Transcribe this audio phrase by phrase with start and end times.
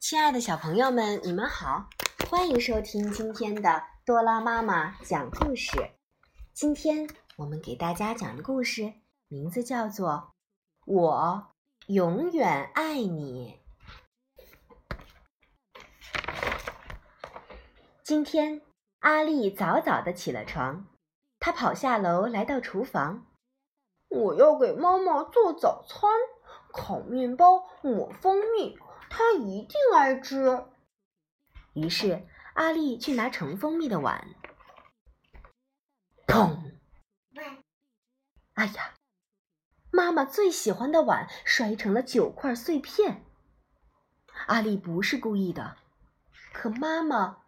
[0.00, 1.90] 亲爱的小朋友们，你们好，
[2.30, 5.90] 欢迎收听今天的多拉妈妈讲故事。
[6.54, 8.94] 今天我们给大家讲的故事
[9.28, 10.32] 名字叫做
[10.90, 11.48] 《我
[11.88, 13.60] 永远爱你》。
[18.02, 18.62] 今天
[19.00, 20.86] 阿丽早早的起了床，
[21.38, 23.26] 她跑下楼来到厨房，
[24.08, 26.10] 我要给妈妈做早餐，
[26.72, 28.78] 烤面包抹蜂蜜。
[29.10, 30.64] 他一定爱吃。
[31.74, 34.26] 于是阿丽去拿盛蜂蜜的碗，
[36.26, 36.72] 砰！
[38.54, 38.94] 哎呀，
[39.90, 43.24] 妈妈最喜欢的碗摔成了九块碎片。
[44.46, 45.76] 阿丽不是故意的，
[46.52, 47.38] 可妈妈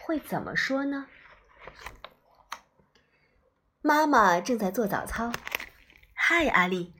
[0.00, 1.08] 会怎么说呢？
[3.80, 5.32] 妈妈正在做早操。
[6.12, 6.94] 嗨，阿丽，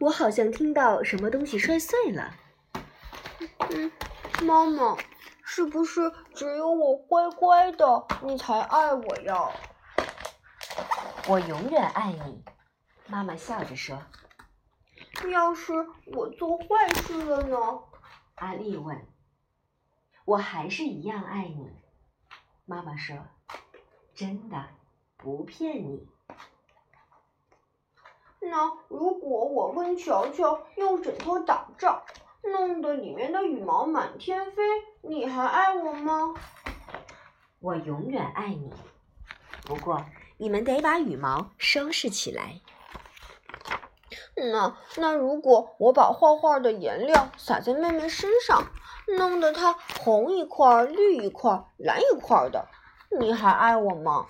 [0.00, 2.36] 我好像听到什么东西摔碎了。
[3.70, 3.90] 嗯，
[4.44, 4.96] 妈妈，
[5.44, 9.50] 是不是只有我乖乖的，你才爱我呀？
[11.28, 12.44] 我永远爱你，
[13.06, 14.02] 妈妈笑着说。
[15.30, 15.72] 要是
[16.06, 17.56] 我做坏事了呢？
[18.36, 19.06] 阿丽问。
[20.24, 21.70] 我还是一样爱你，
[22.64, 23.16] 妈妈说。
[24.14, 24.68] 真的，
[25.16, 26.08] 不骗你。
[28.40, 32.02] 那如果我跟乔乔用枕头打仗？
[32.42, 34.62] 弄得里面的羽毛满天飞，
[35.02, 36.34] 你还爱我吗？
[37.60, 38.72] 我永远爱你。
[39.64, 40.04] 不过
[40.38, 42.60] 你们得把羽毛收拾起来。
[44.34, 48.66] 那那如果我把画画的颜料洒在妹妹身上，
[49.16, 52.68] 弄得她红一块、绿一块、蓝一块的，
[53.20, 54.26] 你还爱我吗？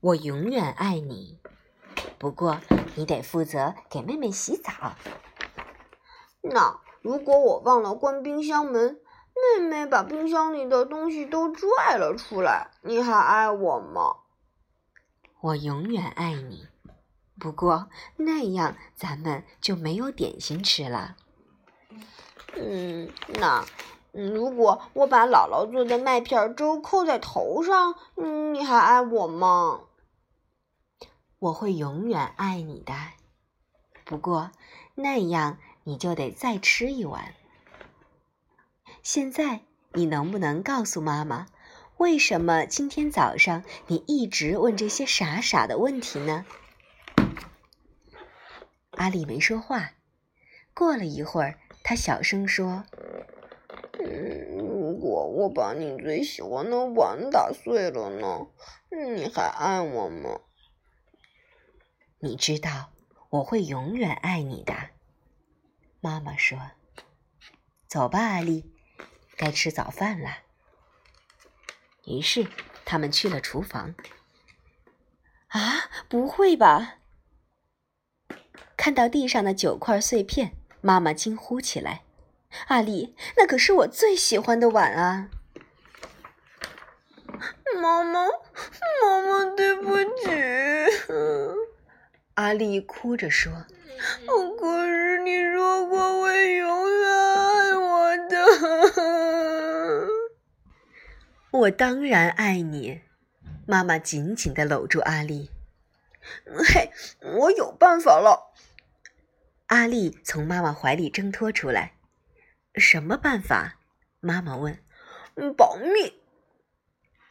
[0.00, 1.38] 我永远爱你。
[2.18, 2.60] 不过
[2.96, 4.72] 你得负责给妹妹洗澡。
[6.42, 9.00] 那如果我忘了关冰箱门，
[9.56, 14.16] 妹妹把冰箱里的东西都拽了出来，你还爱我吗？
[15.40, 16.68] 我永远爱你，
[17.38, 21.16] 不过那样咱们就没有点心吃了。
[22.54, 23.10] 嗯，
[23.40, 23.64] 那
[24.12, 27.94] 如果我把姥姥做的麦片粥扣在头上，
[28.52, 29.80] 你还爱我吗？
[31.38, 32.92] 我会永远爱你的，
[34.04, 34.50] 不过
[34.96, 35.58] 那样。
[35.84, 37.34] 你就得再吃一碗。
[39.02, 39.60] 现在
[39.92, 41.46] 你能不能告诉妈妈，
[41.96, 46.44] 为什么今天早上你一直问这些傻傻的问题呢？
[48.92, 49.92] 阿丽没说话。
[50.74, 52.84] 过了一会儿，她小声说：“，
[53.98, 58.46] 如果我把你最喜欢的碗打碎了呢？
[59.14, 60.40] 你还爱我吗？”
[62.20, 62.90] 你知道，
[63.30, 64.74] 我会永远爱你的。
[66.04, 66.58] 妈妈说
[67.86, 68.68] ：“走吧，阿丽，
[69.36, 70.38] 该吃早饭了。”
[72.06, 72.48] 于是
[72.84, 73.94] 他们去了厨房。
[75.46, 76.94] 啊，不会吧！
[78.76, 82.02] 看到地上的九块碎片，妈妈惊呼起来
[82.66, 85.30] ：“阿丽，那可是我最喜欢的碗啊！”
[87.80, 88.26] 妈妈，
[89.02, 91.61] 妈妈，对不起。
[92.34, 93.52] 阿丽哭着说
[94.58, 98.36] ：“可是你说过会永远爱我的。”
[101.52, 103.02] 我当然爱你。
[103.66, 105.50] 妈妈紧紧的搂住阿丽。
[106.46, 108.52] 嘿，我有办法了。
[109.66, 111.92] 阿丽从妈妈怀里挣脱出来。
[112.74, 113.78] 什么办法？
[114.20, 114.78] 妈妈问。
[115.56, 116.20] 保密。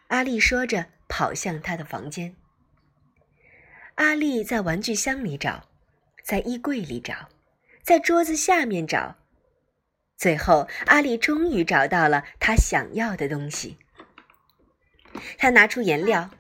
[0.08, 2.36] 阿丽说着，跑向她的房间。
[4.02, 5.70] 阿丽在玩具箱里找，
[6.24, 7.30] 在衣柜里找，
[7.84, 9.16] 在桌子下面找，
[10.18, 13.78] 最后阿丽终于找到了她想要的东西。
[15.38, 16.32] 她拿出颜料，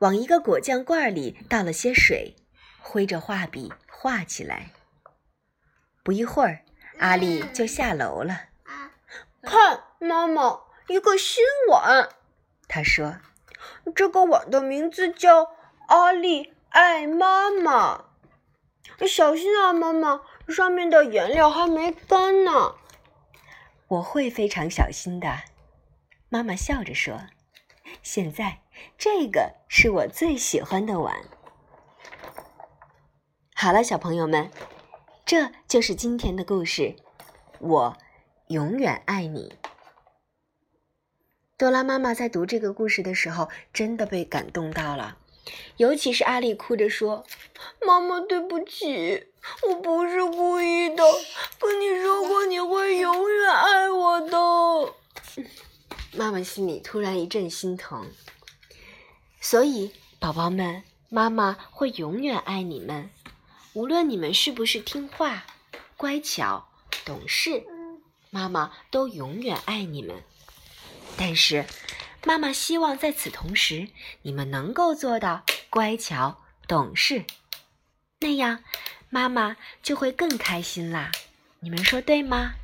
[0.00, 2.36] 往一个果酱罐里倒了些水，
[2.78, 4.72] 挥着画笔画起来。
[6.04, 6.60] 不一会儿，
[6.98, 8.48] 阿丽就下楼了。
[9.40, 12.10] 看，妈妈，一个新碗。
[12.68, 13.16] 她说
[13.96, 15.52] ：“这个碗的名字叫
[15.86, 18.04] 阿丽。”爱妈妈，
[19.06, 20.22] 小心啊，妈妈！
[20.48, 22.74] 上面的颜料还没干呢。
[23.88, 25.44] 我会非常小心的，
[26.28, 27.20] 妈妈笑着说。
[28.02, 28.60] 现在
[28.96, 31.24] 这个是我最喜欢的碗。
[33.54, 34.50] 好了，小朋友们，
[35.24, 36.96] 这就是今天的故事。
[37.58, 37.96] 我
[38.48, 39.58] 永远爱你。
[41.56, 45.18] 多拉妈妈在读这个故事的时候，真的被感动到了。
[45.76, 47.24] 尤其是阿丽哭着说
[47.86, 49.26] ：“妈妈，对不起，
[49.68, 51.04] 我不是故意的。
[51.58, 54.94] 跟你说过你会永远爱我的。”
[56.12, 58.10] 妈妈心里突然一阵心疼。
[59.40, 63.10] 所以，宝宝们，妈妈会永远爱你们，
[63.72, 65.46] 无论你们是不是听话、
[65.96, 66.68] 乖巧、
[67.04, 67.64] 懂事，
[68.30, 70.24] 妈妈都永远爱你们。
[71.16, 71.64] 但是，
[72.24, 73.88] 妈妈希望在此同时，
[74.22, 77.24] 你们能够做到乖巧、懂事，
[78.20, 78.62] 那样
[79.08, 81.10] 妈妈就会更开心啦。
[81.60, 82.54] 你们说对吗？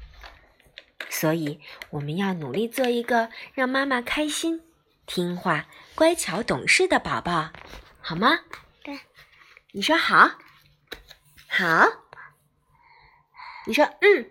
[1.08, 1.60] 所以，
[1.90, 4.62] 我们要努力做一个让妈妈开心、
[5.06, 7.50] 听话、乖巧、懂事的宝宝，
[8.00, 8.40] 好吗？
[8.82, 8.98] 对。
[9.72, 10.32] 你说好，
[11.48, 11.86] 好。
[13.66, 14.30] 你说嗯，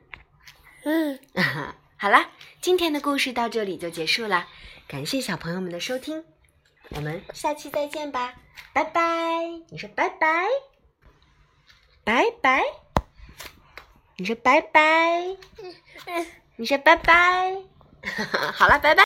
[0.83, 1.19] 嗯。
[1.97, 4.47] 好了，今天的故事到这里就结束了。
[4.87, 6.23] 感谢小朋友们的收听，
[6.89, 8.35] 我们下期再见吧，
[8.73, 9.01] 拜拜。
[9.69, 10.45] 你说拜拜，
[12.03, 12.61] 拜拜。
[14.17, 15.35] 你说拜拜，
[16.57, 17.57] 你说拜拜。
[18.53, 19.01] 好了，拜拜。